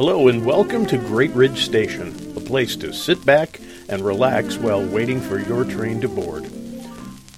Hello 0.00 0.28
and 0.28 0.46
welcome 0.46 0.86
to 0.86 0.96
Great 0.96 1.30
Ridge 1.32 1.66
Station, 1.66 2.08
a 2.34 2.40
place 2.40 2.74
to 2.76 2.90
sit 2.90 3.22
back 3.26 3.60
and 3.90 4.00
relax 4.00 4.56
while 4.56 4.82
waiting 4.82 5.20
for 5.20 5.38
your 5.38 5.62
train 5.62 6.00
to 6.00 6.08
board. 6.08 6.50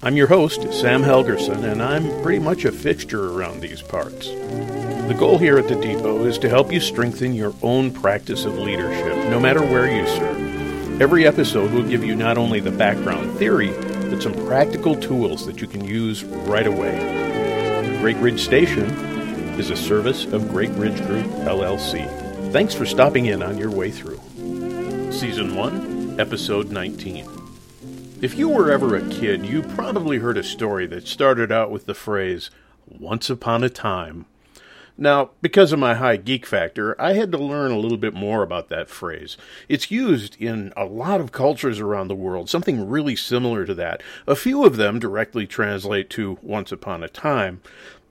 I'm 0.01 0.15
your 0.15 0.29
host, 0.29 0.73
Sam 0.73 1.03
Helgerson, 1.03 1.65
and 1.65 1.83
I'm 1.83 2.23
pretty 2.23 2.39
much 2.39 2.65
a 2.65 2.71
fixture 2.71 3.33
around 3.33 3.61
these 3.63 3.83
parts. 3.83 4.29
The 4.29 5.17
goal 5.19 5.39
here 5.39 5.59
at 5.59 5.67
the 5.67 5.75
depot 5.75 6.25
is 6.25 6.39
to 6.39 6.49
help 6.49 6.73
you 6.73 6.79
strengthen 6.79 7.35
your 7.35 7.53
own 7.63 7.91
practice 7.91 8.45
of 8.45 8.57
leadership, 8.57 9.17
no 9.29 9.41
matter 9.41 9.61
where 9.61 9.91
you 9.91 10.07
serve. 10.07 11.03
Every 11.03 11.27
episode 11.27 11.73
will 11.73 11.83
give 11.83 12.05
you 12.05 12.15
not 12.15 12.39
only 12.39 12.61
the 12.61 12.71
background 12.71 13.37
theory, 13.41 13.73
but 14.09 14.23
some 14.23 14.35
practical 14.47 14.95
tools 14.95 15.47
that 15.47 15.61
you 15.61 15.67
can 15.67 15.85
use 15.85 16.23
right 16.23 16.69
away. 16.69 17.99
Great 18.01 18.19
Ridge 18.19 18.41
Station 18.41 18.89
is 19.59 19.71
a 19.71 19.77
service 19.77 20.27
of 20.27 20.49
Great 20.49 20.71
Ridge 20.71 21.05
Group, 21.09 21.27
LLC. 21.27 22.32
Thanks 22.53 22.75
for 22.75 22.85
stopping 22.85 23.25
in 23.25 23.43
on 23.43 23.57
your 23.57 23.71
way 23.71 23.91
through. 23.91 24.21
Season 25.11 25.57
1, 25.57 26.21
Episode 26.21 26.71
19. 26.71 27.27
If 28.21 28.37
you 28.37 28.51
were 28.51 28.71
ever 28.71 28.95
a 28.95 29.09
kid, 29.09 29.47
you 29.47 29.63
probably 29.63 30.19
heard 30.19 30.37
a 30.37 30.43
story 30.43 30.87
that 30.89 31.09
started 31.09 31.51
out 31.51 31.71
with 31.71 31.87
the 31.87 31.95
phrase, 31.95 32.51
Once 32.87 33.31
Upon 33.31 33.65
a 33.65 33.71
Time. 33.71 34.27
Now, 34.99 35.31
because 35.41 35.73
of 35.73 35.79
my 35.79 35.95
high 35.95 36.19
geek 36.19 36.45
factor, 36.45 36.95
I 37.01 37.15
had 37.15 37.33
to 37.33 37.39
learn 37.39 37.71
a 37.71 37.79
little 37.79 37.97
bit 37.97 38.13
more 38.13 38.43
about 38.43 38.69
that 38.69 38.91
phrase. 38.91 39.39
It's 39.67 39.91
used 39.91 40.37
in 40.39 40.75
a 40.77 40.85
lot 40.85 41.23
of 41.23 41.33
cultures 41.33 41.81
around 41.81 42.09
the 42.09 42.15
world, 42.15 42.51
something 42.51 42.87
really 42.87 43.17
similar 43.17 43.65
to 43.65 43.75
that. 43.77 44.03
A 44.27 44.37
few 44.37 44.67
of 44.67 44.77
them 44.77 44.99
directly 44.99 45.47
translate 45.47 46.11
to 46.11 46.39
Once 46.43 46.71
Upon 46.71 47.03
a 47.03 47.09
Time, 47.09 47.63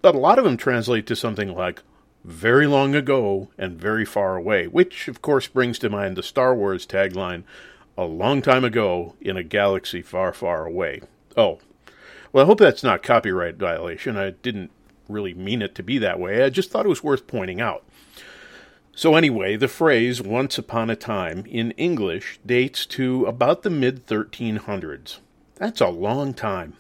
but 0.02 0.16
a 0.16 0.20
lot 0.20 0.40
of 0.40 0.46
them 0.46 0.58
translate 0.58 1.06
to 1.06 1.16
something 1.16 1.54
like 1.54 1.84
very 2.24 2.68
long 2.68 2.96
ago 2.96 3.50
and 3.58 3.80
very 3.80 4.06
far 4.06 4.36
away, 4.36 4.68
which 4.68 5.08
of 5.08 5.22
course 5.22 5.48
brings 5.48 5.80
to 5.80 5.90
mind 5.90 6.16
the 6.16 6.24
Star 6.24 6.56
Wars 6.56 6.86
tagline, 6.86 7.44
a 7.98 8.06
long 8.06 8.42
time 8.42 8.64
ago 8.64 9.16
in 9.20 9.38
a 9.38 9.44
galaxy 9.44 10.02
far, 10.02 10.34
far 10.34 10.66
away. 10.66 11.02
Oh, 11.36 11.60
well, 12.32 12.46
I 12.46 12.48
hope 12.48 12.60
that's 12.60 12.84
not 12.84 13.04
copyright 13.04 13.56
violation. 13.56 14.18
I 14.18 14.32
didn't 14.32 14.72
really 15.10 15.34
mean 15.34 15.62
it 15.62 15.76
to 15.76 15.84
be 15.84 15.98
that 15.98 16.20
way. 16.20 16.44
I 16.44 16.50
just 16.50 16.72
thought 16.72 16.86
it 16.86 16.90
was 16.90 17.04
worth 17.04 17.28
pointing 17.28 17.60
out. 17.60 17.84
So, 18.94 19.16
anyway, 19.16 19.56
the 19.56 19.68
phrase 19.68 20.22
once 20.22 20.58
upon 20.58 20.90
a 20.90 20.96
time 20.96 21.46
in 21.48 21.72
English 21.72 22.40
dates 22.46 22.86
to 22.88 23.26
about 23.26 23.64
the 23.64 23.70
mid 23.70 24.06
1300s. 24.06 25.20
That's 25.56 25.82
a 25.82 25.88
long 25.88 26.34
time. 26.34 26.74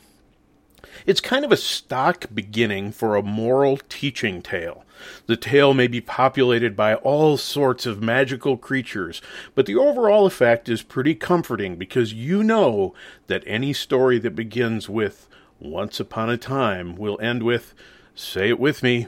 It's 1.06 1.22
kind 1.22 1.44
of 1.46 1.52
a 1.52 1.58
stock 1.58 2.26
beginning 2.34 2.92
for 2.92 3.16
a 3.16 3.24
moral 3.24 3.78
teaching 3.90 4.42
tale. 4.42 4.86
The 5.26 5.38
tale 5.38 5.74
may 5.74 5.88
be 5.88 6.02
populated 6.02 6.76
by 6.76 6.96
all 6.96 7.38
sorts 7.38 7.86
of 7.86 8.04
magical 8.04 8.58
creatures, 8.58 9.22
but 9.56 9.66
the 9.66 9.76
overall 9.76 10.26
effect 10.26 10.70
is 10.70 10.84
pretty 10.84 11.16
comforting 11.16 11.76
because 11.76 12.14
you 12.14 12.44
know 12.44 12.94
that 13.28 13.44
any 13.48 13.74
story 13.74 14.20
that 14.20 14.36
begins 14.36 14.88
with 14.88 15.28
once 15.59 16.00
upon 16.00 16.30
a 16.30 16.38
time 16.38 16.96
will 16.96 17.20
end 17.22 17.44
with, 17.44 17.74
say 18.16 18.50
it 18.50 18.59
with 18.59 18.84
me, 18.84 19.08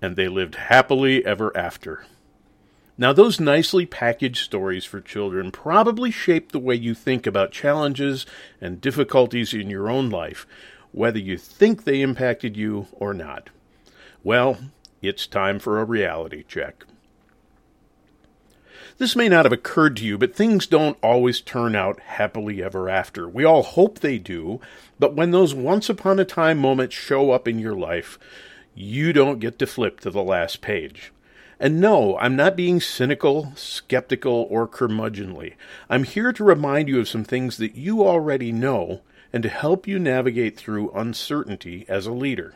and 0.00 0.16
they 0.16 0.28
lived 0.28 0.56
happily 0.56 1.24
ever 1.24 1.56
after. 1.56 2.04
Now, 2.98 3.12
those 3.12 3.40
nicely 3.40 3.86
packaged 3.86 4.44
stories 4.44 4.84
for 4.84 5.00
children 5.00 5.50
probably 5.50 6.10
shape 6.10 6.52
the 6.52 6.58
way 6.58 6.74
you 6.74 6.94
think 6.94 7.26
about 7.26 7.50
challenges 7.50 8.26
and 8.60 8.80
difficulties 8.80 9.54
in 9.54 9.70
your 9.70 9.88
own 9.88 10.10
life, 10.10 10.46
whether 10.92 11.18
you 11.18 11.36
think 11.36 11.84
they 11.84 12.00
impacted 12.00 12.56
you 12.56 12.86
or 12.92 13.12
not. 13.12 13.50
Well, 14.22 14.58
it's 15.00 15.26
time 15.26 15.58
for 15.58 15.80
a 15.80 15.84
reality 15.84 16.44
check. 16.46 16.84
This 18.98 19.16
may 19.16 19.28
not 19.28 19.46
have 19.46 19.52
occurred 19.52 19.96
to 19.96 20.04
you, 20.04 20.18
but 20.18 20.34
things 20.34 20.66
don't 20.66 20.98
always 21.02 21.40
turn 21.40 21.74
out 21.74 21.98
happily 22.00 22.62
ever 22.62 22.88
after. 22.88 23.28
We 23.28 23.44
all 23.44 23.62
hope 23.62 23.98
they 23.98 24.18
do, 24.18 24.60
but 24.98 25.14
when 25.14 25.30
those 25.30 25.54
once 25.54 25.88
upon 25.88 26.20
a 26.20 26.24
time 26.24 26.58
moments 26.58 26.94
show 26.94 27.30
up 27.30 27.48
in 27.48 27.58
your 27.58 27.74
life, 27.74 28.18
you 28.74 29.12
don't 29.12 29.40
get 29.40 29.58
to 29.58 29.66
flip 29.66 29.98
to 30.00 30.10
the 30.10 30.22
last 30.22 30.60
page. 30.60 31.12
And 31.58 31.80
no, 31.80 32.18
I'm 32.18 32.36
not 32.36 32.56
being 32.56 32.80
cynical, 32.80 33.52
skeptical, 33.56 34.46
or 34.50 34.68
curmudgeonly. 34.68 35.54
I'm 35.88 36.04
here 36.04 36.32
to 36.32 36.44
remind 36.44 36.88
you 36.88 37.00
of 37.00 37.08
some 37.08 37.24
things 37.24 37.56
that 37.56 37.74
you 37.74 38.06
already 38.06 38.52
know 38.52 39.00
and 39.32 39.42
to 39.42 39.48
help 39.48 39.86
you 39.86 39.98
navigate 39.98 40.56
through 40.56 40.90
uncertainty 40.92 41.84
as 41.88 42.06
a 42.06 42.12
leader. 42.12 42.54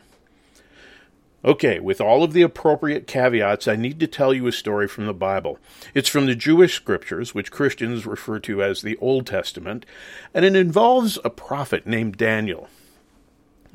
Okay, 1.45 1.79
with 1.79 2.01
all 2.01 2.23
of 2.23 2.33
the 2.33 2.41
appropriate 2.41 3.07
caveats, 3.07 3.67
I 3.67 3.75
need 3.75 3.99
to 3.99 4.07
tell 4.07 4.33
you 4.33 4.47
a 4.47 4.51
story 4.51 4.87
from 4.87 5.05
the 5.05 5.13
Bible. 5.13 5.59
It's 5.93 6.09
from 6.09 6.25
the 6.25 6.35
Jewish 6.35 6.73
scriptures, 6.73 7.33
which 7.33 7.51
Christians 7.51 8.05
refer 8.05 8.39
to 8.39 8.63
as 8.63 8.81
the 8.81 8.97
Old 8.97 9.27
Testament, 9.27 9.85
and 10.33 10.43
it 10.43 10.55
involves 10.55 11.19
a 11.23 11.29
prophet 11.29 11.85
named 11.85 12.17
Daniel. 12.17 12.69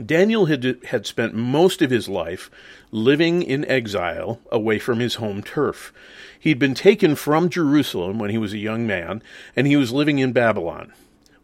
Daniel 0.05 0.47
had, 0.47 0.79
had 0.87 1.07
spent 1.07 1.35
most 1.35 1.83
of 1.83 1.91
his 1.91 2.09
life 2.09 2.51
living 2.91 3.43
in 3.43 3.65
exile 3.67 4.41
away 4.51 4.79
from 4.79 4.99
his 4.99 5.17
home 5.17 5.43
turf. 5.43 5.93
He'd 6.39 6.59
been 6.59 6.75
taken 6.75 7.15
from 7.15 7.49
Jerusalem 7.49 8.19
when 8.19 8.31
he 8.31 8.39
was 8.39 8.53
a 8.53 8.59
young 8.59 8.87
man, 8.87 9.23
and 9.55 9.67
he 9.67 9.77
was 9.77 9.93
living 9.93 10.19
in 10.19 10.33
Babylon. 10.33 10.93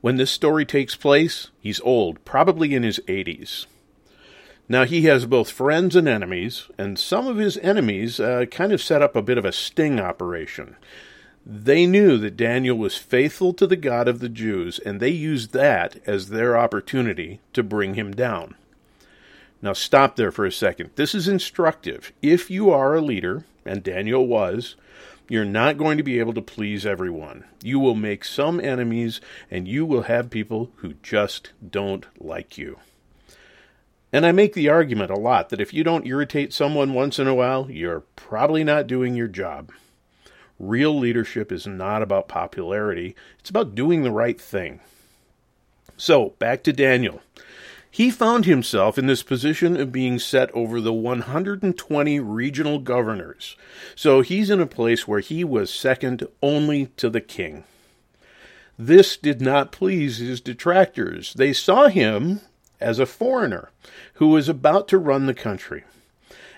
When 0.00 0.16
this 0.16 0.30
story 0.30 0.64
takes 0.64 0.94
place, 0.94 1.48
he's 1.60 1.80
old, 1.80 2.24
probably 2.24 2.74
in 2.74 2.82
his 2.82 3.00
80s. 3.08 3.66
Now, 4.68 4.84
he 4.84 5.02
has 5.02 5.24
both 5.24 5.50
friends 5.50 5.96
and 5.96 6.06
enemies, 6.06 6.68
and 6.76 6.98
some 6.98 7.26
of 7.26 7.38
his 7.38 7.56
enemies 7.58 8.20
uh, 8.20 8.44
kind 8.50 8.72
of 8.72 8.82
set 8.82 9.02
up 9.02 9.16
a 9.16 9.22
bit 9.22 9.38
of 9.38 9.44
a 9.44 9.52
sting 9.52 9.98
operation. 9.98 10.76
They 11.44 11.86
knew 11.86 12.18
that 12.18 12.36
Daniel 12.36 12.76
was 12.76 12.96
faithful 12.96 13.54
to 13.54 13.66
the 13.66 13.76
God 13.76 14.06
of 14.06 14.20
the 14.20 14.28
Jews, 14.28 14.78
and 14.78 15.00
they 15.00 15.08
used 15.08 15.52
that 15.52 15.96
as 16.06 16.28
their 16.28 16.58
opportunity 16.58 17.40
to 17.54 17.62
bring 17.62 17.94
him 17.94 18.12
down. 18.12 18.54
Now, 19.62 19.72
stop 19.72 20.16
there 20.16 20.30
for 20.30 20.44
a 20.44 20.52
second. 20.52 20.90
This 20.96 21.14
is 21.14 21.26
instructive. 21.26 22.12
If 22.20 22.50
you 22.50 22.70
are 22.70 22.94
a 22.94 23.00
leader, 23.00 23.44
and 23.64 23.82
Daniel 23.82 24.26
was, 24.26 24.76
you're 25.28 25.44
not 25.44 25.76
going 25.76 25.98
to 25.98 26.02
be 26.02 26.18
able 26.18 26.32
to 26.34 26.42
please 26.42 26.86
everyone. 26.86 27.44
You 27.62 27.78
will 27.78 27.94
make 27.94 28.24
some 28.24 28.60
enemies, 28.60 29.20
and 29.50 29.68
you 29.68 29.84
will 29.84 30.02
have 30.02 30.30
people 30.30 30.70
who 30.76 30.94
just 31.02 31.52
don't 31.70 32.06
like 32.18 32.56
you. 32.56 32.78
And 34.10 34.24
I 34.24 34.32
make 34.32 34.54
the 34.54 34.70
argument 34.70 35.10
a 35.10 35.18
lot 35.18 35.50
that 35.50 35.60
if 35.60 35.74
you 35.74 35.84
don't 35.84 36.06
irritate 36.06 36.54
someone 36.54 36.94
once 36.94 37.18
in 37.18 37.28
a 37.28 37.34
while, 37.34 37.70
you're 37.70 38.04
probably 38.16 38.64
not 38.64 38.86
doing 38.86 39.14
your 39.14 39.28
job. 39.28 39.70
Real 40.58 40.98
leadership 40.98 41.52
is 41.52 41.66
not 41.66 42.02
about 42.02 42.26
popularity, 42.26 43.14
it's 43.38 43.50
about 43.50 43.74
doing 43.74 44.02
the 44.02 44.10
right 44.10 44.40
thing. 44.40 44.80
So, 45.96 46.30
back 46.38 46.62
to 46.62 46.72
Daniel. 46.72 47.20
He 47.90 48.10
found 48.10 48.44
himself 48.44 48.98
in 48.98 49.06
this 49.06 49.22
position 49.22 49.76
of 49.76 49.92
being 49.92 50.18
set 50.18 50.50
over 50.52 50.80
the 50.80 50.92
120 50.92 52.20
regional 52.20 52.78
governors. 52.78 53.56
So 53.94 54.20
he's 54.20 54.50
in 54.50 54.60
a 54.60 54.66
place 54.66 55.08
where 55.08 55.20
he 55.20 55.42
was 55.42 55.72
second 55.72 56.26
only 56.42 56.86
to 56.96 57.08
the 57.08 57.20
king. 57.20 57.64
This 58.78 59.16
did 59.16 59.40
not 59.40 59.72
please 59.72 60.18
his 60.18 60.40
detractors. 60.40 61.34
They 61.34 61.52
saw 61.52 61.88
him 61.88 62.40
as 62.80 62.98
a 62.98 63.06
foreigner 63.06 63.70
who 64.14 64.28
was 64.28 64.48
about 64.48 64.86
to 64.88 64.98
run 64.98 65.26
the 65.26 65.34
country. 65.34 65.84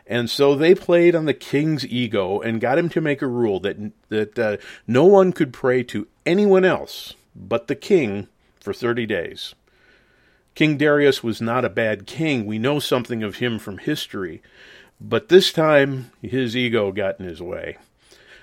And 0.06 0.28
so 0.28 0.54
they 0.54 0.74
played 0.74 1.14
on 1.14 1.24
the 1.24 1.34
king's 1.34 1.86
ego 1.86 2.40
and 2.40 2.60
got 2.60 2.78
him 2.78 2.88
to 2.90 3.00
make 3.00 3.22
a 3.22 3.28
rule 3.28 3.60
that 3.60 3.92
that 4.08 4.38
uh, 4.38 4.56
no 4.86 5.04
one 5.04 5.32
could 5.32 5.52
pray 5.52 5.84
to 5.84 6.08
anyone 6.26 6.64
else 6.64 7.14
but 7.34 7.68
the 7.68 7.76
king 7.76 8.26
for 8.60 8.74
30 8.74 9.06
days. 9.06 9.54
King 10.54 10.76
Darius 10.76 11.22
was 11.22 11.40
not 11.40 11.64
a 11.64 11.70
bad 11.70 12.06
king. 12.06 12.44
We 12.44 12.58
know 12.58 12.78
something 12.78 13.22
of 13.22 13.36
him 13.36 13.58
from 13.58 13.78
history. 13.78 14.42
But 15.00 15.28
this 15.28 15.52
time, 15.52 16.10
his 16.20 16.56
ego 16.56 16.92
got 16.92 17.18
in 17.18 17.26
his 17.26 17.40
way. 17.40 17.78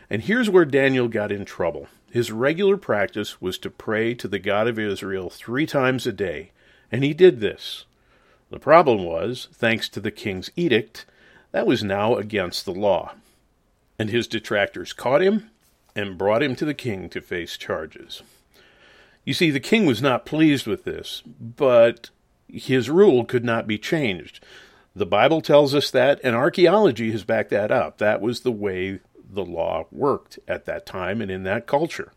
And 0.09 0.23
here's 0.23 0.49
where 0.49 0.65
Daniel 0.65 1.07
got 1.07 1.31
in 1.31 1.45
trouble. 1.45 1.87
His 2.09 2.31
regular 2.31 2.77
practice 2.77 3.41
was 3.41 3.57
to 3.59 3.69
pray 3.69 4.13
to 4.15 4.27
the 4.27 4.39
God 4.39 4.67
of 4.67 4.79
Israel 4.79 5.29
three 5.29 5.65
times 5.65 6.07
a 6.07 6.11
day, 6.13 6.51
and 6.91 7.03
he 7.03 7.13
did 7.13 7.39
this. 7.41 7.85
The 8.49 8.59
problem 8.59 9.03
was, 9.03 9.49
thanks 9.53 9.89
to 9.89 9.99
the 9.99 10.11
king's 10.11 10.49
edict, 10.55 11.05
that 11.51 11.67
was 11.67 11.83
now 11.83 12.15
against 12.15 12.65
the 12.65 12.73
law. 12.73 13.15
And 13.99 14.09
his 14.09 14.27
detractors 14.27 14.93
caught 14.93 15.21
him 15.21 15.49
and 15.95 16.17
brought 16.17 16.43
him 16.43 16.55
to 16.55 16.65
the 16.65 16.73
king 16.73 17.09
to 17.09 17.19
face 17.19 17.57
charges. 17.57 18.23
You 19.27 19.33
see, 19.33 19.51
the 19.51 19.59
king 19.59 19.85
was 19.85 20.01
not 20.01 20.25
pleased 20.25 20.67
with 20.67 20.85
this, 20.85 21.21
but 21.37 22.11
his 22.47 22.89
rule 22.89 23.25
could 23.25 23.43
not 23.43 23.67
be 23.67 23.77
changed. 23.77 24.41
The 24.95 25.05
Bible 25.05 25.41
tells 25.41 25.75
us 25.75 25.91
that, 25.91 26.21
and 26.23 26.33
archaeology 26.33 27.11
has 27.11 27.25
backed 27.25 27.49
that 27.49 27.69
up. 27.69 27.97
That 27.97 28.21
was 28.21 28.39
the 28.39 28.53
way 28.53 29.01
the 29.29 29.43
law 29.43 29.87
worked 29.91 30.39
at 30.47 30.63
that 30.63 30.85
time 30.85 31.19
and 31.19 31.29
in 31.29 31.43
that 31.43 31.67
culture. 31.67 32.13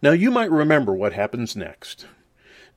Now, 0.00 0.12
you 0.12 0.30
might 0.30 0.50
remember 0.50 0.94
what 0.94 1.12
happens 1.12 1.54
next. 1.54 2.06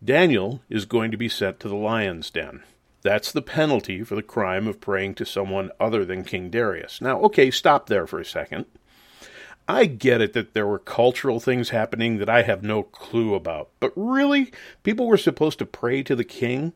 Daniel 0.03 0.61
is 0.69 0.83
going 0.83 1.11
to 1.11 1.17
be 1.17 1.29
sent 1.29 1.61
to 1.61 1.69
the 1.69 1.75
lion's 1.75 2.29
den. 2.29 2.63
That's 3.01 3.31
the 3.31 3.41
penalty 3.41 4.03
for 4.03 4.15
the 4.15 4.21
crime 4.23 4.67
of 4.67 4.81
praying 4.81 5.15
to 5.15 5.25
someone 5.25 5.71
other 5.79 6.03
than 6.03 6.25
King 6.25 6.49
Darius. 6.49 6.99
Now, 6.99 7.21
okay, 7.21 7.49
stop 7.49 7.87
there 7.87 8.07
for 8.07 8.19
a 8.19 8.25
second. 8.25 8.65
I 9.67 9.85
get 9.85 10.21
it 10.21 10.33
that 10.33 10.53
there 10.53 10.67
were 10.67 10.79
cultural 10.79 11.39
things 11.39 11.69
happening 11.69 12.17
that 12.17 12.29
I 12.29 12.43
have 12.43 12.63
no 12.63 12.83
clue 12.83 13.33
about, 13.33 13.69
but 13.79 13.91
really, 13.95 14.51
people 14.83 15.07
were 15.07 15.17
supposed 15.17 15.59
to 15.59 15.65
pray 15.65 16.03
to 16.03 16.15
the 16.15 16.23
king? 16.23 16.73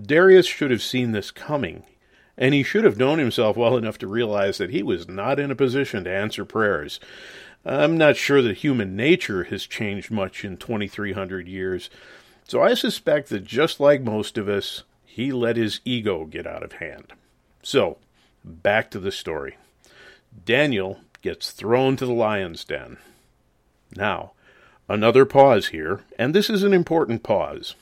Darius 0.00 0.46
should 0.46 0.70
have 0.70 0.82
seen 0.82 1.12
this 1.12 1.30
coming, 1.30 1.82
and 2.38 2.54
he 2.54 2.62
should 2.62 2.84
have 2.84 2.96
known 2.96 3.18
himself 3.18 3.56
well 3.56 3.76
enough 3.76 3.98
to 3.98 4.06
realize 4.06 4.56
that 4.58 4.70
he 4.70 4.82
was 4.82 5.06
not 5.06 5.38
in 5.38 5.50
a 5.50 5.56
position 5.56 6.04
to 6.04 6.10
answer 6.10 6.46
prayers. 6.46 6.98
I'm 7.66 7.98
not 7.98 8.16
sure 8.16 8.40
that 8.40 8.58
human 8.58 8.96
nature 8.96 9.44
has 9.44 9.66
changed 9.66 10.10
much 10.10 10.44
in 10.44 10.56
2300 10.56 11.46
years, 11.46 11.90
so 12.48 12.62
I 12.62 12.74
suspect 12.74 13.28
that 13.28 13.44
just 13.44 13.78
like 13.78 14.02
most 14.02 14.38
of 14.38 14.48
us, 14.48 14.84
he 15.04 15.32
let 15.32 15.56
his 15.56 15.80
ego 15.84 16.24
get 16.24 16.46
out 16.46 16.62
of 16.62 16.72
hand. 16.72 17.12
So, 17.62 17.98
back 18.42 18.90
to 18.90 18.98
the 18.98 19.12
story. 19.12 19.58
Daniel 20.44 21.00
gets 21.22 21.52
thrown 21.52 21.96
to 21.96 22.04
the 22.04 22.12
lion's 22.12 22.64
den. 22.64 22.98
Now, 23.96 24.32
another 24.88 25.24
pause 25.24 25.68
here, 25.68 26.00
and 26.18 26.34
this 26.34 26.50
is 26.50 26.62
an 26.62 26.72
important 26.72 27.22
pause. 27.22 27.74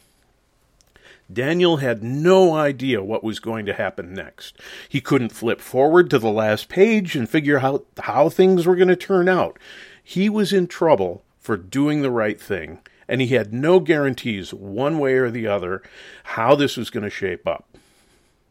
Daniel 1.33 1.79
had 1.79 2.03
no 2.03 2.55
idea 2.55 3.03
what 3.03 3.23
was 3.23 3.39
going 3.39 3.65
to 3.67 3.73
happen 3.73 4.13
next. 4.13 4.57
He 4.89 5.01
couldn't 5.01 5.31
flip 5.33 5.61
forward 5.61 6.11
to 6.11 6.19
the 6.19 6.31
last 6.31 6.69
page 6.69 7.15
and 7.15 7.29
figure 7.29 7.61
out 7.61 7.87
how 8.01 8.29
things 8.29 8.67
were 8.67 8.77
going 8.77 8.89
to 8.89 8.97
turn 8.97 9.29
out. 9.29 9.59
He 10.03 10.29
was 10.29 10.53
in 10.53 10.67
trouble 10.67 11.23
for 11.39 11.57
doing 11.57 12.03
the 12.03 12.11
right 12.11 12.41
thing, 12.41 12.81
and 13.09 13.21
he 13.21 13.29
had 13.29 13.55
no 13.55 13.81
guarantees 13.81 14.53
one 14.53 14.99
way 14.99 15.15
or 15.15 15.31
the 15.31 15.47
other 15.47 15.83
how 16.25 16.55
this 16.57 16.77
was 16.77 16.91
going 16.91 17.05
to 17.05 17.11
shape 17.11 17.47
up. 17.47 17.69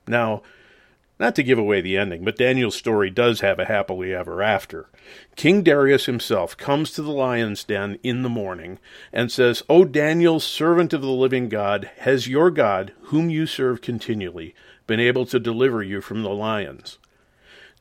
Now, 0.07 0.41
not 1.19 1.35
to 1.35 1.43
give 1.43 1.57
away 1.59 1.81
the 1.81 1.97
ending, 1.97 2.23
but 2.23 2.37
Daniel's 2.37 2.75
story 2.75 3.09
does 3.09 3.41
have 3.41 3.59
a 3.59 3.65
happily 3.65 4.13
ever 4.13 4.41
after. 4.41 4.89
King 5.35 5.63
Darius 5.63 6.05
himself 6.05 6.55
comes 6.55 6.91
to 6.91 7.01
the 7.01 7.11
lion's 7.11 7.63
den 7.63 7.99
in 8.03 8.21
the 8.21 8.29
morning 8.29 8.79
and 9.11 9.31
says, 9.31 9.61
O 9.69 9.83
Daniel, 9.83 10.39
servant 10.39 10.93
of 10.93 11.01
the 11.01 11.07
living 11.07 11.49
God, 11.49 11.89
has 11.99 12.27
your 12.27 12.49
God, 12.49 12.93
whom 13.03 13.29
you 13.29 13.45
serve 13.45 13.81
continually, 13.81 14.55
been 14.87 14.99
able 14.99 15.25
to 15.25 15.39
deliver 15.39 15.83
you 15.83 15.99
from 15.99 16.23
the 16.23 16.29
lions? 16.29 16.97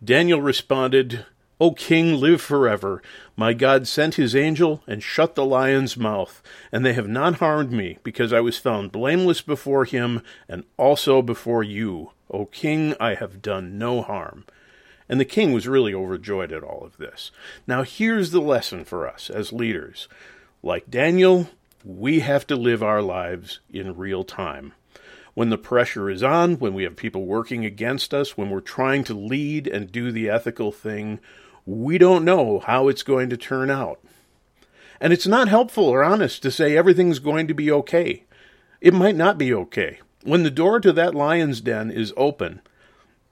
Daniel 0.02 0.43
responded, 0.43 1.25
O 1.60 1.72
king, 1.72 2.14
live 2.20 2.40
forever. 2.40 3.02
My 3.37 3.52
God 3.52 3.88
sent 3.88 4.14
his 4.14 4.37
angel 4.37 4.82
and 4.87 5.02
shut 5.02 5.34
the 5.34 5.44
lion's 5.44 5.96
mouth, 5.96 6.40
and 6.70 6.87
they 6.87 6.93
have 6.93 7.08
not 7.08 7.37
harmed 7.37 7.72
me, 7.72 7.99
because 8.05 8.32
I 8.32 8.40
was 8.40 8.58
found 8.58 8.93
blameless 8.93 9.40
before 9.40 9.84
him 9.84 10.22
and 10.49 10.62
also 10.76 11.20
before 11.20 11.64
you. 11.64 12.12
O 12.31 12.46
king, 12.46 12.94
I 13.00 13.14
have 13.14 13.43
done 13.43 13.76
no 13.76 14.02
harm. 14.02 14.44
And 15.08 15.19
the 15.19 15.25
king 15.25 15.52
was 15.52 15.66
really 15.66 15.94
overjoyed 15.94 16.52
at 16.52 16.62
all 16.62 16.84
of 16.84 16.99
this. 16.99 17.32
Now, 17.66 17.82
here's 17.82 18.31
the 18.31 18.40
lesson 18.40 18.84
for 18.84 19.08
us 19.08 19.28
as 19.31 19.52
leaders. 19.52 20.06
Like 20.62 20.90
Daniel, 20.90 21.49
we 21.84 22.20
have 22.20 22.46
to 22.49 22.56
live 22.56 22.82
our 22.82 23.02
lives 23.02 23.61
in 23.70 23.96
real 23.96 24.22
time. 24.22 24.75
When 25.34 25.50
the 25.50 25.58
pressure 25.58 26.11
is 26.11 26.22
on, 26.22 26.58
when 26.58 26.75
we 26.75 26.82
have 26.82 26.96
people 26.96 27.25
working 27.25 27.64
against 27.64 28.12
us, 28.12 28.37
when 28.37 28.50
we're 28.50 28.61
trying 28.61 29.04
to 29.04 29.14
lead 29.14 29.66
and 29.66 29.90
do 29.90 30.12
the 30.12 30.28
ethical 30.28 30.72
thing, 30.72 31.20
we 31.68 31.98
don't 31.98 32.24
know 32.24 32.60
how 32.60 32.88
it's 32.88 33.02
going 33.02 33.28
to 33.28 33.36
turn 33.36 33.68
out. 33.68 34.00
And 35.02 35.12
it's 35.12 35.26
not 35.26 35.48
helpful 35.48 35.84
or 35.84 36.02
honest 36.02 36.42
to 36.42 36.50
say 36.50 36.74
everything's 36.74 37.18
going 37.18 37.46
to 37.46 37.54
be 37.54 37.70
okay. 37.70 38.24
It 38.80 38.94
might 38.94 39.16
not 39.16 39.36
be 39.36 39.52
okay. 39.52 40.00
When 40.24 40.44
the 40.44 40.50
door 40.50 40.80
to 40.80 40.94
that 40.94 41.14
lion's 41.14 41.60
den 41.60 41.90
is 41.90 42.14
open, 42.16 42.62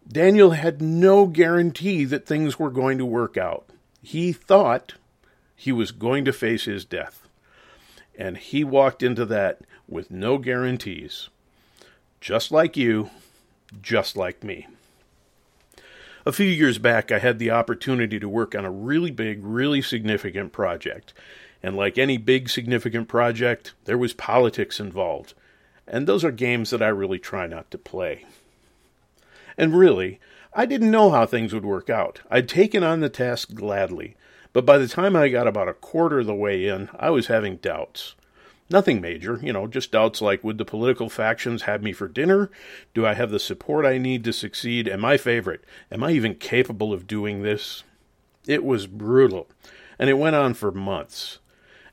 Daniel 0.06 0.50
had 0.50 0.82
no 0.82 1.26
guarantee 1.26 2.04
that 2.04 2.26
things 2.26 2.58
were 2.58 2.70
going 2.70 2.98
to 2.98 3.06
work 3.06 3.38
out. 3.38 3.70
He 4.02 4.34
thought 4.34 4.94
he 5.54 5.72
was 5.72 5.90
going 5.90 6.26
to 6.26 6.32
face 6.32 6.66
his 6.66 6.84
death. 6.84 7.26
And 8.18 8.36
he 8.36 8.64
walked 8.64 9.02
into 9.02 9.24
that 9.24 9.62
with 9.88 10.10
no 10.10 10.36
guarantees. 10.36 11.30
Just 12.20 12.52
like 12.52 12.76
you, 12.76 13.08
just 13.80 14.14
like 14.14 14.44
me. 14.44 14.66
A 16.26 16.32
few 16.32 16.48
years 16.48 16.78
back, 16.78 17.12
I 17.12 17.20
had 17.20 17.38
the 17.38 17.52
opportunity 17.52 18.18
to 18.18 18.28
work 18.28 18.56
on 18.56 18.64
a 18.64 18.70
really 18.70 19.12
big, 19.12 19.44
really 19.44 19.80
significant 19.80 20.52
project. 20.52 21.14
And 21.62 21.76
like 21.76 21.98
any 21.98 22.18
big, 22.18 22.48
significant 22.48 23.06
project, 23.06 23.74
there 23.84 23.96
was 23.96 24.12
politics 24.12 24.80
involved. 24.80 25.34
And 25.86 26.08
those 26.08 26.24
are 26.24 26.32
games 26.32 26.70
that 26.70 26.82
I 26.82 26.88
really 26.88 27.20
try 27.20 27.46
not 27.46 27.70
to 27.70 27.78
play. 27.78 28.24
And 29.56 29.78
really, 29.78 30.18
I 30.52 30.66
didn't 30.66 30.90
know 30.90 31.12
how 31.12 31.26
things 31.26 31.54
would 31.54 31.64
work 31.64 31.88
out. 31.88 32.22
I'd 32.28 32.48
taken 32.48 32.82
on 32.82 32.98
the 32.98 33.08
task 33.08 33.54
gladly, 33.54 34.16
but 34.52 34.66
by 34.66 34.78
the 34.78 34.88
time 34.88 35.14
I 35.14 35.28
got 35.28 35.46
about 35.46 35.68
a 35.68 35.74
quarter 35.74 36.18
of 36.18 36.26
the 36.26 36.34
way 36.34 36.66
in, 36.66 36.88
I 36.98 37.10
was 37.10 37.28
having 37.28 37.58
doubts. 37.58 38.16
Nothing 38.68 39.00
major, 39.00 39.38
you 39.42 39.52
know, 39.52 39.68
just 39.68 39.92
doubts 39.92 40.20
like 40.20 40.42
would 40.42 40.58
the 40.58 40.64
political 40.64 41.08
factions 41.08 41.62
have 41.62 41.82
me 41.82 41.92
for 41.92 42.08
dinner? 42.08 42.50
Do 42.94 43.06
I 43.06 43.14
have 43.14 43.30
the 43.30 43.38
support 43.38 43.86
I 43.86 43.98
need 43.98 44.24
to 44.24 44.32
succeed? 44.32 44.88
And 44.88 45.00
my 45.00 45.16
favorite, 45.16 45.64
am 45.90 46.02
I 46.02 46.10
even 46.10 46.34
capable 46.34 46.92
of 46.92 47.06
doing 47.06 47.42
this? 47.42 47.84
It 48.46 48.64
was 48.64 48.86
brutal, 48.86 49.48
and 49.98 50.10
it 50.10 50.14
went 50.18 50.36
on 50.36 50.54
for 50.54 50.72
months. 50.72 51.38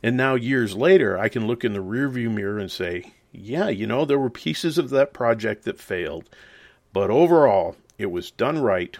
And 0.02 0.18
now, 0.18 0.36
years 0.36 0.76
later, 0.76 1.18
I 1.18 1.30
can 1.30 1.48
look 1.48 1.64
in 1.64 1.74
the 1.74 1.80
rearview 1.80 2.32
mirror 2.32 2.60
and 2.60 2.72
say, 2.72 3.14
yeah, 3.32 3.70
you 3.70 3.88
know, 3.88 4.04
there 4.04 4.20
were 4.20 4.30
pieces 4.30 4.78
of 4.78 4.90
that 4.90 5.14
project 5.14 5.66
that 5.66 5.80
failed, 5.80 6.30
but 6.92 7.10
overall, 7.10 7.76
it 7.98 8.08
was 8.08 8.32
done 8.32 8.62
right, 8.62 8.98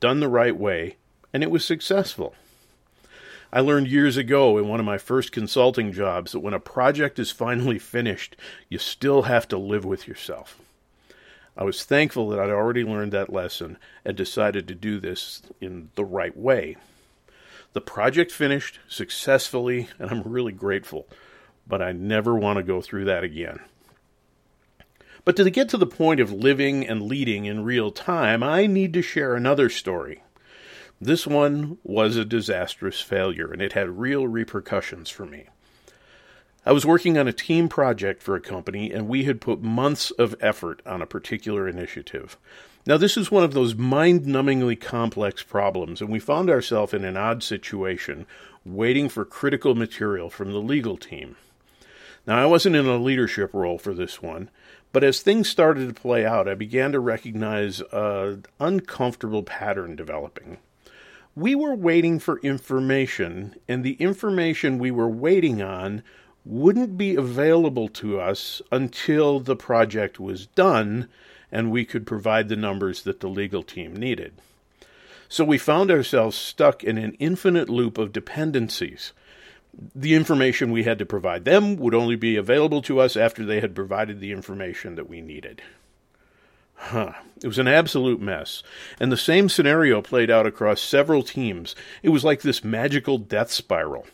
done 0.00 0.20
the 0.20 0.28
right 0.28 0.56
way, 0.56 0.96
and 1.32 1.42
it 1.42 1.50
was 1.50 1.64
successful. 1.64 2.34
I 3.52 3.60
learned 3.60 3.88
years 3.88 4.16
ago 4.16 4.56
in 4.56 4.68
one 4.68 4.80
of 4.80 4.86
my 4.86 4.98
first 4.98 5.30
consulting 5.30 5.92
jobs 5.92 6.32
that 6.32 6.40
when 6.40 6.54
a 6.54 6.60
project 6.60 7.18
is 7.18 7.30
finally 7.30 7.78
finished, 7.78 8.36
you 8.68 8.78
still 8.78 9.22
have 9.22 9.46
to 9.48 9.58
live 9.58 9.84
with 9.84 10.08
yourself. 10.08 10.58
I 11.56 11.64
was 11.64 11.84
thankful 11.84 12.30
that 12.30 12.38
I'd 12.38 12.48
already 12.48 12.82
learned 12.82 13.12
that 13.12 13.32
lesson 13.32 13.76
and 14.04 14.16
decided 14.16 14.66
to 14.68 14.74
do 14.74 14.98
this 14.98 15.42
in 15.60 15.90
the 15.96 16.04
right 16.04 16.36
way. 16.36 16.76
The 17.74 17.82
project 17.82 18.32
finished 18.32 18.78
successfully, 18.88 19.88
and 19.98 20.10
I'm 20.10 20.22
really 20.22 20.52
grateful 20.52 21.06
but 21.66 21.82
I 21.82 21.92
never 21.92 22.34
want 22.34 22.58
to 22.58 22.62
go 22.62 22.80
through 22.80 23.06
that 23.06 23.24
again. 23.24 23.60
But 25.24 25.36
to 25.36 25.50
get 25.50 25.68
to 25.70 25.78
the 25.78 25.86
point 25.86 26.20
of 26.20 26.32
living 26.32 26.86
and 26.86 27.02
leading 27.02 27.44
in 27.44 27.64
real 27.64 27.92
time, 27.92 28.42
I 28.42 28.66
need 28.66 28.92
to 28.94 29.02
share 29.02 29.34
another 29.34 29.68
story. 29.68 30.22
This 31.04 31.26
one 31.26 31.78
was 31.82 32.16
a 32.16 32.24
disastrous 32.24 33.00
failure, 33.00 33.50
and 33.50 33.60
it 33.60 33.72
had 33.72 33.98
real 33.98 34.28
repercussions 34.28 35.10
for 35.10 35.26
me. 35.26 35.46
I 36.64 36.70
was 36.70 36.86
working 36.86 37.18
on 37.18 37.26
a 37.26 37.32
team 37.32 37.68
project 37.68 38.22
for 38.22 38.36
a 38.36 38.40
company, 38.40 38.92
and 38.92 39.08
we 39.08 39.24
had 39.24 39.40
put 39.40 39.60
months 39.62 40.12
of 40.12 40.36
effort 40.40 40.80
on 40.86 41.02
a 41.02 41.06
particular 41.06 41.68
initiative. 41.68 42.38
Now, 42.86 42.98
this 42.98 43.16
is 43.16 43.32
one 43.32 43.42
of 43.42 43.52
those 43.52 43.74
mind 43.74 44.26
numbingly 44.26 44.80
complex 44.80 45.42
problems, 45.42 46.00
and 46.00 46.08
we 46.08 46.20
found 46.20 46.48
ourselves 46.48 46.94
in 46.94 47.04
an 47.04 47.16
odd 47.16 47.42
situation, 47.42 48.24
waiting 48.64 49.08
for 49.08 49.24
critical 49.24 49.74
material 49.74 50.30
from 50.30 50.52
the 50.52 50.60
legal 50.60 50.96
team. 50.96 51.34
Now, 52.28 52.40
I 52.40 52.46
wasn't 52.46 52.76
in 52.76 52.86
a 52.86 52.96
leadership 52.96 53.52
role 53.52 53.78
for 53.78 53.92
this 53.92 54.22
one, 54.22 54.50
but 54.92 55.02
as 55.02 55.20
things 55.20 55.48
started 55.48 55.88
to 55.88 56.00
play 56.00 56.24
out, 56.24 56.46
I 56.46 56.54
began 56.54 56.92
to 56.92 57.00
recognize 57.00 57.82
an 57.90 58.46
uncomfortable 58.60 59.42
pattern 59.42 59.96
developing. 59.96 60.58
We 61.34 61.54
were 61.54 61.74
waiting 61.74 62.18
for 62.18 62.38
information, 62.40 63.54
and 63.66 63.82
the 63.82 63.94
information 63.94 64.78
we 64.78 64.90
were 64.90 65.08
waiting 65.08 65.62
on 65.62 66.02
wouldn't 66.44 66.98
be 66.98 67.14
available 67.14 67.88
to 67.88 68.20
us 68.20 68.60
until 68.70 69.40
the 69.40 69.56
project 69.56 70.18
was 70.18 70.46
done 70.46 71.08
and 71.50 71.70
we 71.70 71.84
could 71.84 72.06
provide 72.06 72.48
the 72.48 72.56
numbers 72.56 73.02
that 73.02 73.20
the 73.20 73.28
legal 73.28 73.62
team 73.62 73.94
needed. 73.94 74.32
So 75.28 75.44
we 75.44 75.58
found 75.58 75.90
ourselves 75.90 76.36
stuck 76.36 76.82
in 76.82 76.98
an 76.98 77.14
infinite 77.18 77.68
loop 77.68 77.98
of 77.98 78.12
dependencies 78.12 79.12
the 79.94 80.14
information 80.14 80.70
we 80.70 80.84
had 80.84 80.98
to 80.98 81.06
provide 81.06 81.44
them 81.44 81.76
would 81.76 81.94
only 81.94 82.16
be 82.16 82.36
available 82.36 82.82
to 82.82 83.00
us 83.00 83.16
after 83.16 83.44
they 83.44 83.60
had 83.60 83.74
provided 83.74 84.20
the 84.20 84.32
information 84.32 84.94
that 84.96 85.08
we 85.08 85.20
needed. 85.20 85.62
Huh. 86.74 87.12
It 87.42 87.48
was 87.48 87.58
an 87.58 87.68
absolute 87.68 88.20
mess. 88.20 88.62
And 89.00 89.10
the 89.10 89.16
same 89.16 89.48
scenario 89.48 90.00
played 90.00 90.30
out 90.30 90.46
across 90.46 90.80
several 90.80 91.22
teams. 91.22 91.74
It 92.02 92.10
was 92.10 92.24
like 92.24 92.42
this 92.42 92.62
magical 92.62 93.18
death 93.18 93.50
spiral. 93.50 94.06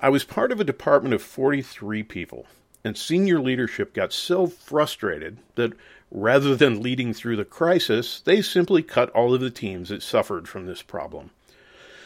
I 0.00 0.08
was 0.08 0.24
part 0.24 0.52
of 0.52 0.60
a 0.60 0.64
department 0.64 1.14
of 1.14 1.22
43 1.22 2.02
people, 2.02 2.46
and 2.84 2.96
senior 2.96 3.40
leadership 3.40 3.94
got 3.94 4.12
so 4.12 4.46
frustrated 4.46 5.38
that 5.54 5.72
rather 6.10 6.54
than 6.54 6.82
leading 6.82 7.12
through 7.12 7.36
the 7.36 7.44
crisis, 7.44 8.20
they 8.20 8.40
simply 8.40 8.82
cut 8.82 9.10
all 9.10 9.34
of 9.34 9.40
the 9.40 9.50
teams 9.50 9.88
that 9.88 10.02
suffered 10.02 10.46
from 10.46 10.66
this 10.66 10.82
problem. 10.82 11.30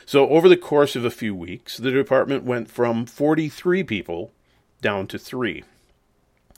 So, 0.06 0.28
over 0.28 0.49
the 0.49 0.56
course 0.56 0.97
of 0.97 1.04
a 1.04 1.11
few 1.11 1.35
weeks, 1.35 1.76
the 1.76 1.90
department 1.90 2.44
went 2.44 2.70
from 2.70 3.04
43 3.04 3.85
people 3.85 4.32
down 4.80 5.06
to 5.08 5.18
three. 5.18 5.64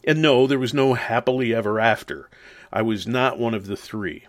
And 0.05 0.23
no, 0.23 0.47
there 0.47 0.59
was 0.59 0.73
no 0.73 0.95
happily 0.95 1.53
ever 1.53 1.81
after. 1.81 2.29
I 2.73 2.83
was 2.83 3.07
not 3.07 3.39
one 3.39 3.55
of 3.55 3.67
the 3.67 3.77
three. 3.77 4.27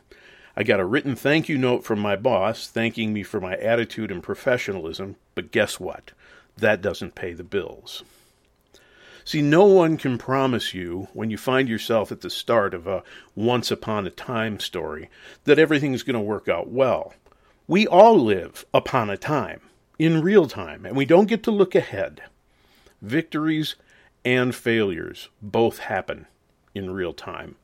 I 0.56 0.64
got 0.64 0.80
a 0.80 0.86
written 0.86 1.16
thank 1.16 1.48
you 1.48 1.58
note 1.58 1.84
from 1.84 2.00
my 2.00 2.16
boss 2.16 2.68
thanking 2.68 3.14
me 3.14 3.24
for 3.24 3.40
my 3.40 3.56
attitude 3.56 4.12
and 4.12 4.22
professionalism, 4.22 5.16
but 5.36 5.52
guess 5.52 5.80
what? 5.80 6.12
That 6.58 6.82
doesn't 6.82 7.16
pay 7.16 7.34
the 7.34 7.44
bills. 7.44 8.04
See, 9.24 9.42
no 9.42 9.66
one 9.66 9.98
can 9.98 10.18
promise 10.18 10.74
you 10.74 11.08
when 11.14 11.30
you 11.30 11.38
find 11.38 11.70
yourself 11.70 12.12
at 12.12 12.22
the 12.22 12.30
start 12.30 12.74
of 12.74 12.88
a 12.88 13.04
once 13.36 13.70
upon 13.70 14.08
a 14.08 14.12
time 14.12 14.60
story 14.60 15.10
that 15.44 15.60
everything's 15.60 16.04
going 16.04 16.16
to 16.16 16.20
work 16.20 16.50
out 16.50 16.70
well. 16.70 17.14
We 17.68 17.88
all 17.88 18.18
live 18.18 18.66
upon 18.74 19.10
a 19.10 19.18
time, 19.18 19.62
in 20.00 20.22
real 20.22 20.48
time, 20.48 20.86
and 20.86 20.98
we 20.98 21.06
don't 21.06 21.28
get 21.28 21.44
to 21.44 21.52
look 21.52 21.76
ahead. 21.76 22.24
Victories 23.02 23.76
and 24.26 24.54
failures 24.54 25.30
both 25.42 25.80
happen 25.80 26.26
in 26.74 26.92
real 26.92 27.14
time. 27.14 27.56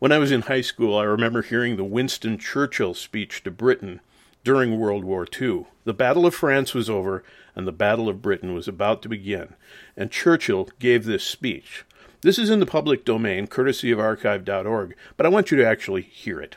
When 0.00 0.12
I 0.12 0.18
was 0.18 0.32
in 0.32 0.40
high 0.40 0.62
school, 0.62 0.96
I 0.96 1.02
remember 1.02 1.42
hearing 1.42 1.76
the 1.76 1.84
Winston 1.84 2.38
Churchill 2.38 2.94
speech 2.94 3.44
to 3.44 3.50
Britain 3.50 4.00
during 4.42 4.78
World 4.78 5.04
War 5.04 5.26
II. 5.38 5.66
The 5.84 5.92
Battle 5.92 6.24
of 6.24 6.34
France 6.34 6.72
was 6.72 6.88
over, 6.88 7.22
and 7.54 7.66
the 7.66 7.70
Battle 7.72 8.08
of 8.08 8.22
Britain 8.22 8.54
was 8.54 8.66
about 8.66 9.02
to 9.02 9.10
begin, 9.10 9.52
and 9.98 10.10
Churchill 10.10 10.70
gave 10.78 11.04
this 11.04 11.22
speech. 11.22 11.84
This 12.22 12.38
is 12.38 12.48
in 12.48 12.60
the 12.60 12.64
public 12.64 13.04
domain, 13.04 13.46
courtesy 13.46 13.90
of 13.90 14.00
archive.org, 14.00 14.96
but 15.18 15.26
I 15.26 15.28
want 15.28 15.50
you 15.50 15.58
to 15.58 15.66
actually 15.66 16.00
hear 16.00 16.40
it. 16.40 16.56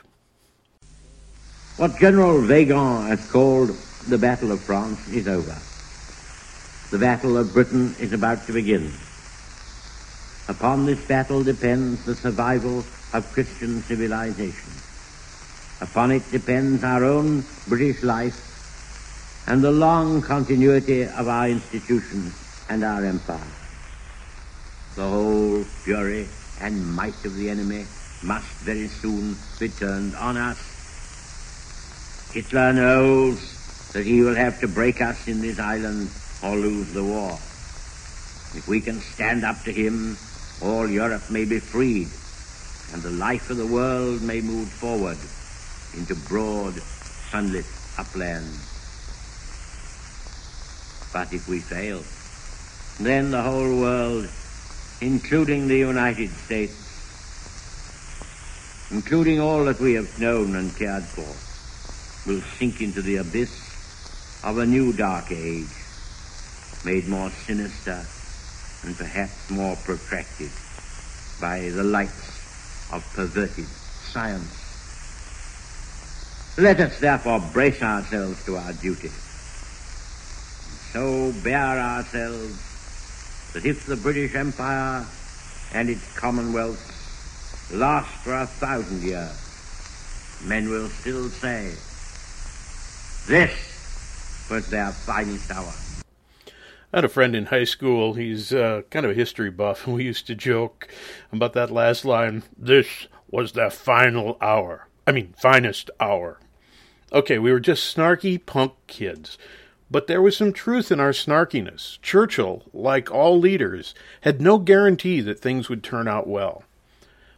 What 1.76 1.98
General 1.98 2.40
Weygand 2.40 3.08
has 3.08 3.30
called 3.30 3.76
the 4.08 4.16
Battle 4.16 4.52
of 4.52 4.60
France 4.60 5.06
is 5.08 5.28
over. 5.28 5.54
The 6.90 6.98
Battle 6.98 7.36
of 7.36 7.52
Britain 7.52 7.94
is 8.00 8.14
about 8.14 8.46
to 8.46 8.54
begin. 8.54 8.90
Upon 10.48 10.86
this 10.86 11.06
battle 11.06 11.44
depends 11.44 12.06
the 12.06 12.14
survival 12.14 12.82
of 13.14 13.32
Christian 13.32 13.80
civilization. 13.82 14.72
Upon 15.80 16.10
it 16.10 16.30
depends 16.30 16.84
our 16.84 17.04
own 17.04 17.44
British 17.68 18.02
life 18.02 19.44
and 19.46 19.62
the 19.62 19.72
long 19.72 20.20
continuity 20.20 21.04
of 21.04 21.28
our 21.28 21.48
institutions 21.48 22.34
and 22.68 22.84
our 22.84 23.04
empire. 23.04 23.52
The 24.96 25.08
whole 25.08 25.62
fury 25.62 26.28
and 26.60 26.94
might 26.94 27.24
of 27.24 27.34
the 27.36 27.50
enemy 27.50 27.86
must 28.22 28.46
very 28.64 28.88
soon 28.88 29.36
be 29.58 29.68
turned 29.68 30.14
on 30.16 30.36
us. 30.36 30.58
Hitler 32.32 32.72
knows 32.72 33.90
that 33.92 34.04
he 34.04 34.22
will 34.22 34.34
have 34.34 34.58
to 34.60 34.68
break 34.68 35.00
us 35.00 35.28
in 35.28 35.40
this 35.40 35.58
island 35.60 36.10
or 36.42 36.56
lose 36.56 36.92
the 36.92 37.04
war. 37.04 37.32
If 38.56 38.66
we 38.66 38.80
can 38.80 39.00
stand 39.00 39.44
up 39.44 39.62
to 39.64 39.72
him, 39.72 40.16
all 40.62 40.88
Europe 40.88 41.30
may 41.30 41.44
be 41.44 41.60
freed, 41.60 42.08
and 42.92 43.02
the 43.02 43.10
life 43.10 43.50
of 43.50 43.56
the 43.56 43.66
world 43.66 44.22
may 44.22 44.40
move 44.40 44.68
forward 44.68 45.18
into 45.96 46.14
broad, 46.28 46.74
sunlit 47.30 47.66
uplands. 47.98 48.58
But 51.12 51.32
if 51.32 51.48
we 51.48 51.60
fail, 51.60 52.02
then 53.00 53.30
the 53.30 53.42
whole 53.42 53.80
world, 53.80 54.28
including 55.00 55.68
the 55.68 55.76
United 55.76 56.30
States, 56.46 56.74
including 58.90 59.40
all 59.40 59.64
that 59.64 59.80
we 59.80 59.94
have 59.94 60.18
known 60.20 60.56
and 60.56 60.74
cared 60.76 61.04
for, 61.04 62.30
will 62.30 62.42
sink 62.58 62.80
into 62.80 63.02
the 63.02 63.16
abyss 63.16 63.50
of 64.42 64.58
a 64.58 64.66
new 64.66 64.92
dark 64.92 65.30
age, 65.30 65.66
made 66.84 67.08
more 67.08 67.30
sinister 67.30 68.04
and 68.84 68.96
perhaps 68.96 69.50
more 69.50 69.76
protracted 69.76 70.50
by 71.40 71.70
the 71.70 71.82
lights 71.82 72.33
of 72.94 73.04
perverted 73.12 73.66
science. 73.66 74.60
Let 76.56 76.78
us 76.78 77.00
therefore 77.00 77.40
brace 77.52 77.82
ourselves 77.82 78.44
to 78.44 78.56
our 78.56 78.72
duty 78.74 79.08
and 79.08 79.16
so 80.92 81.32
bear 81.42 81.78
ourselves 81.80 82.56
that 83.52 83.66
if 83.66 83.86
the 83.86 83.96
British 83.96 84.36
Empire 84.36 85.04
and 85.72 85.90
its 85.90 86.06
Commonwealth 86.16 86.78
last 87.72 88.10
for 88.22 88.34
a 88.34 88.46
thousand 88.46 89.02
years, 89.02 89.36
men 90.44 90.70
will 90.70 90.88
still 90.88 91.28
say, 91.30 91.74
this 93.26 94.48
was 94.48 94.68
their 94.68 94.92
finest 94.92 95.50
hour. 95.50 95.72
Had 96.94 97.04
a 97.04 97.08
friend 97.08 97.34
in 97.34 97.46
high 97.46 97.64
school. 97.64 98.14
He's 98.14 98.52
uh, 98.54 98.82
kind 98.88 99.04
of 99.04 99.10
a 99.10 99.16
history 99.16 99.50
buff, 99.50 99.84
and 99.84 99.96
we 99.96 100.04
used 100.04 100.28
to 100.28 100.36
joke 100.36 100.86
about 101.32 101.52
that 101.54 101.72
last 101.72 102.04
line. 102.04 102.44
This 102.56 103.08
was 103.28 103.50
the 103.50 103.68
final 103.68 104.38
hour. 104.40 104.86
I 105.04 105.10
mean, 105.10 105.34
finest 105.36 105.90
hour. 105.98 106.38
Okay, 107.12 107.40
we 107.40 107.50
were 107.50 107.58
just 107.58 107.96
snarky 107.96 108.38
punk 108.46 108.74
kids. 108.86 109.36
But 109.90 110.06
there 110.06 110.22
was 110.22 110.36
some 110.36 110.52
truth 110.52 110.92
in 110.92 111.00
our 111.00 111.10
snarkiness. 111.10 112.00
Churchill, 112.00 112.62
like 112.72 113.10
all 113.10 113.40
leaders, 113.40 113.92
had 114.20 114.40
no 114.40 114.58
guarantee 114.58 115.20
that 115.20 115.40
things 115.40 115.68
would 115.68 115.82
turn 115.82 116.06
out 116.06 116.28
well. 116.28 116.62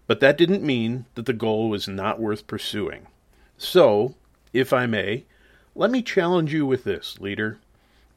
But 0.06 0.20
that 0.20 0.36
didn't 0.36 0.64
mean 0.64 1.06
that 1.14 1.24
the 1.24 1.32
goal 1.32 1.70
was 1.70 1.88
not 1.88 2.20
worth 2.20 2.46
pursuing. 2.46 3.06
So, 3.56 4.16
if 4.52 4.74
I 4.74 4.84
may, 4.84 5.24
let 5.74 5.90
me 5.90 6.02
challenge 6.02 6.52
you 6.52 6.66
with 6.66 6.84
this, 6.84 7.18
leader. 7.20 7.58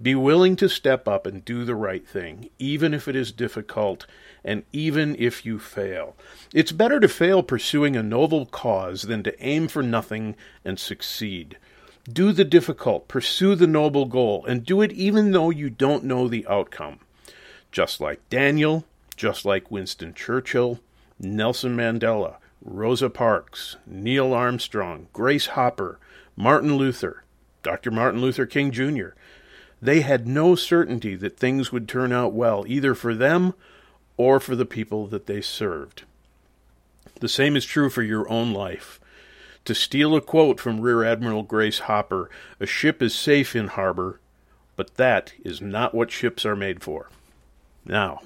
Be 0.02 0.16
willing 0.16 0.56
to 0.58 0.70
step 0.70 1.08
up 1.08 1.26
and 1.26 1.44
do 1.44 1.66
the 1.66 1.76
right 1.76 2.08
thing, 2.08 2.50
even 2.58 2.94
if 2.94 3.08
it 3.08 3.16
is 3.16 3.34
difficult 3.34 4.06
and 4.46 4.64
even 4.72 5.16
if 5.20 5.46
you 5.46 5.60
fail. 5.60 6.16
It's 6.54 6.72
better 6.72 7.02
to 7.02 7.08
fail 7.10 7.44
pursuing 7.44 7.98
a 7.98 8.04
noble 8.04 8.46
cause 8.46 9.04
than 9.04 9.24
to 9.24 9.44
aim 9.44 9.68
for 9.68 9.84
nothing 9.84 10.36
and 10.64 10.80
succeed. 10.80 11.58
Do 12.12 12.32
the 12.32 12.46
difficult, 12.46 13.10
pursue 13.10 13.56
the 13.56 13.68
noble 13.68 14.06
goal, 14.06 14.46
and 14.46 14.66
do 14.66 14.82
it 14.82 14.94
even 14.94 15.32
though 15.32 15.50
you 15.50 15.70
don't 15.70 16.06
know 16.06 16.28
the 16.28 16.48
outcome. 16.48 17.00
Just 17.72 18.00
like 18.00 18.28
Daniel, 18.30 18.86
just 19.18 19.44
like 19.44 19.70
Winston 19.70 20.14
Churchill, 20.14 20.80
Nelson 21.20 21.76
Mandela, 21.76 22.38
Rosa 22.64 23.10
Parks, 23.10 23.76
Neil 23.86 24.34
Armstrong, 24.34 25.08
Grace 25.12 25.48
Hopper, 25.48 26.00
Martin 26.38 26.78
Luther, 26.78 27.24
Dr. 27.64 27.92
Martin 27.92 28.22
Luther 28.22 28.46
King 28.46 28.72
Jr. 28.72 29.10
They 29.82 30.02
had 30.02 30.28
no 30.28 30.56
certainty 30.56 31.16
that 31.16 31.38
things 31.38 31.72
would 31.72 31.88
turn 31.88 32.12
out 32.12 32.34
well, 32.34 32.66
either 32.68 32.94
for 32.94 33.16
them 33.16 33.54
or 34.18 34.40
for 34.40 34.56
the 34.56 34.66
people 34.66 35.08
that 35.08 35.26
they 35.26 35.42
served. 35.42 36.04
The 37.20 37.30
same 37.30 37.56
is 37.56 37.66
true 37.66 37.90
for 37.90 38.04
your 38.04 38.30
own 38.30 38.54
life. 38.54 39.00
To 39.66 39.76
steal 39.76 40.16
a 40.16 40.22
quote 40.22 40.60
from 40.60 40.82
Rear 40.82 41.04
Admiral 41.04 41.44
Grace 41.44 41.80
Hopper, 41.80 42.30
a 42.60 42.66
ship 42.66 43.02
is 43.02 43.14
safe 43.14 43.56
in 43.56 43.68
harbor, 43.68 44.20
but 44.76 44.96
that 44.96 45.34
is 45.44 45.62
not 45.62 45.94
what 45.94 46.12
ships 46.12 46.46
are 46.46 46.56
made 46.56 46.82
for. 46.82 47.10
Now, 47.86 48.22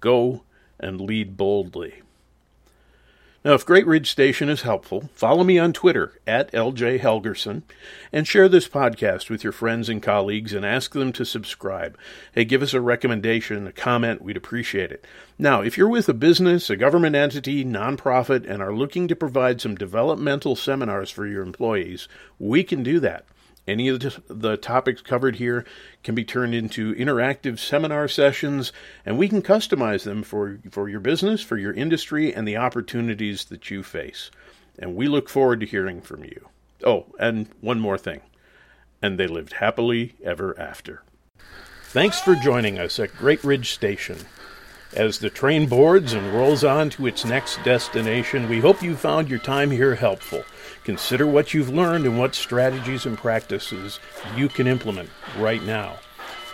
go 0.00 0.42
and 0.78 1.00
lead 1.00 1.36
boldly. 1.36 2.02
Now, 3.46 3.52
if 3.52 3.66
Great 3.66 3.86
Ridge 3.86 4.10
Station 4.10 4.48
is 4.48 4.62
helpful, 4.62 5.10
follow 5.12 5.44
me 5.44 5.58
on 5.58 5.74
Twitter 5.74 6.18
at 6.26 6.50
LJ 6.52 7.00
Helgerson 7.00 7.60
and 8.10 8.26
share 8.26 8.48
this 8.48 8.66
podcast 8.66 9.28
with 9.28 9.44
your 9.44 9.52
friends 9.52 9.90
and 9.90 10.02
colleagues 10.02 10.54
and 10.54 10.64
ask 10.64 10.94
them 10.94 11.12
to 11.12 11.26
subscribe. 11.26 11.98
Hey, 12.32 12.46
give 12.46 12.62
us 12.62 12.72
a 12.72 12.80
recommendation, 12.80 13.66
a 13.66 13.72
comment, 13.72 14.22
we'd 14.22 14.38
appreciate 14.38 14.90
it. 14.90 15.04
Now, 15.38 15.60
if 15.60 15.76
you're 15.76 15.90
with 15.90 16.08
a 16.08 16.14
business, 16.14 16.70
a 16.70 16.76
government 16.76 17.16
entity, 17.16 17.66
nonprofit, 17.66 18.48
and 18.48 18.62
are 18.62 18.74
looking 18.74 19.08
to 19.08 19.14
provide 19.14 19.60
some 19.60 19.74
developmental 19.74 20.56
seminars 20.56 21.10
for 21.10 21.26
your 21.26 21.42
employees, 21.42 22.08
we 22.38 22.64
can 22.64 22.82
do 22.82 22.98
that. 23.00 23.26
Any 23.66 23.88
of 23.88 24.00
the 24.28 24.56
topics 24.58 25.00
covered 25.00 25.36
here 25.36 25.64
can 26.02 26.14
be 26.14 26.24
turned 26.24 26.54
into 26.54 26.94
interactive 26.94 27.58
seminar 27.58 28.08
sessions, 28.08 28.72
and 29.06 29.16
we 29.16 29.28
can 29.28 29.40
customize 29.40 30.04
them 30.04 30.22
for, 30.22 30.58
for 30.70 30.88
your 30.88 31.00
business, 31.00 31.40
for 31.40 31.56
your 31.56 31.72
industry, 31.72 32.34
and 32.34 32.46
the 32.46 32.58
opportunities 32.58 33.46
that 33.46 33.70
you 33.70 33.82
face. 33.82 34.30
And 34.78 34.94
we 34.94 35.08
look 35.08 35.30
forward 35.30 35.60
to 35.60 35.66
hearing 35.66 36.02
from 36.02 36.24
you. 36.24 36.48
Oh, 36.84 37.06
and 37.18 37.48
one 37.62 37.80
more 37.80 37.96
thing. 37.96 38.20
And 39.00 39.18
they 39.18 39.26
lived 39.26 39.54
happily 39.54 40.14
ever 40.22 40.58
after. 40.60 41.02
Thanks 41.84 42.20
for 42.20 42.34
joining 42.34 42.78
us 42.78 42.98
at 42.98 43.16
Great 43.16 43.42
Ridge 43.44 43.70
Station. 43.70 44.18
As 44.92 45.18
the 45.18 45.30
train 45.30 45.66
boards 45.66 46.12
and 46.12 46.34
rolls 46.34 46.64
on 46.64 46.90
to 46.90 47.06
its 47.06 47.24
next 47.24 47.62
destination, 47.64 48.48
we 48.48 48.60
hope 48.60 48.82
you 48.82 48.94
found 48.94 49.30
your 49.30 49.38
time 49.38 49.70
here 49.70 49.94
helpful. 49.94 50.44
Consider 50.84 51.26
what 51.26 51.54
you've 51.54 51.70
learned 51.70 52.04
and 52.04 52.18
what 52.18 52.34
strategies 52.34 53.06
and 53.06 53.16
practices 53.16 53.98
you 54.36 54.48
can 54.48 54.66
implement 54.66 55.08
right 55.38 55.62
now. 55.62 55.96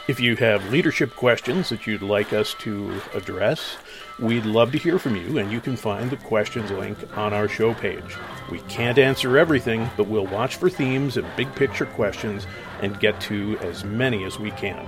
If 0.06 0.18
you 0.18 0.34
have 0.36 0.72
leadership 0.72 1.14
questions 1.14 1.68
that 1.68 1.86
you'd 1.86 2.02
like 2.02 2.32
us 2.32 2.54
to 2.60 3.00
address, 3.14 3.76
we'd 4.18 4.46
love 4.46 4.72
to 4.72 4.78
hear 4.78 4.98
from 4.98 5.14
you, 5.14 5.38
and 5.38 5.52
you 5.52 5.60
can 5.60 5.76
find 5.76 6.10
the 6.10 6.16
questions 6.16 6.70
link 6.70 6.98
on 7.16 7.32
our 7.32 7.48
show 7.48 7.74
page. 7.74 8.16
We 8.50 8.60
can't 8.62 8.98
answer 8.98 9.38
everything, 9.38 9.88
but 9.96 10.08
we'll 10.08 10.26
watch 10.26 10.56
for 10.56 10.70
themes 10.70 11.16
and 11.16 11.26
big 11.36 11.54
picture 11.54 11.86
questions 11.86 12.46
and 12.82 12.98
get 12.98 13.20
to 13.22 13.58
as 13.60 13.84
many 13.84 14.24
as 14.24 14.38
we 14.38 14.50
can. 14.52 14.84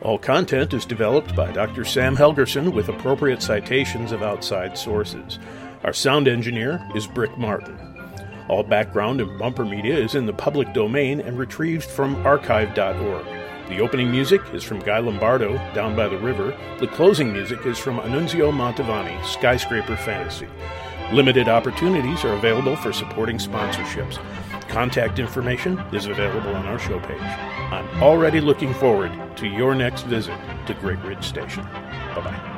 All 0.00 0.18
content 0.18 0.74
is 0.74 0.84
developed 0.84 1.36
by 1.36 1.52
Dr. 1.52 1.84
Sam 1.84 2.16
Helgerson 2.16 2.72
with 2.72 2.88
appropriate 2.88 3.42
citations 3.42 4.10
of 4.10 4.22
outside 4.22 4.76
sources. 4.76 5.38
Our 5.84 5.92
sound 5.92 6.28
engineer 6.28 6.80
is 6.94 7.06
Brick 7.08 7.36
Martin. 7.36 7.76
All 8.48 8.62
background 8.62 9.20
and 9.20 9.38
bumper 9.38 9.64
media 9.64 9.98
is 9.98 10.14
in 10.14 10.26
the 10.26 10.32
public 10.32 10.72
domain 10.72 11.20
and 11.20 11.38
retrieved 11.38 11.84
from 11.84 12.24
archive.org. 12.24 13.24
The 13.68 13.80
opening 13.80 14.10
music 14.10 14.42
is 14.52 14.62
from 14.62 14.80
Guy 14.80 14.98
Lombardo, 14.98 15.56
Down 15.74 15.96
by 15.96 16.06
the 16.08 16.18
River. 16.18 16.56
The 16.78 16.86
closing 16.88 17.32
music 17.32 17.66
is 17.66 17.78
from 17.78 17.98
Annunzio 17.98 18.52
Mantovani, 18.52 19.24
Skyscraper 19.24 19.96
Fantasy. 19.96 20.48
Limited 21.12 21.48
opportunities 21.48 22.24
are 22.24 22.34
available 22.34 22.76
for 22.76 22.92
supporting 22.92 23.38
sponsorships. 23.38 24.18
Contact 24.68 25.18
information 25.18 25.78
is 25.92 26.06
available 26.06 26.54
on 26.54 26.66
our 26.66 26.78
show 26.78 27.00
page. 27.00 27.20
I'm 27.20 28.02
already 28.02 28.40
looking 28.40 28.72
forward 28.74 29.12
to 29.36 29.46
your 29.48 29.74
next 29.74 30.02
visit 30.02 30.38
to 30.66 30.74
Great 30.74 31.00
Ridge 31.00 31.24
Station. 31.24 31.64
Bye 31.64 32.22
bye. 32.24 32.51